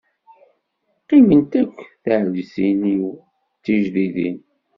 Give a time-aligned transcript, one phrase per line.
[1.01, 3.05] Qqiment akk tɛelǧtin-iw
[3.57, 4.37] d tijdidin.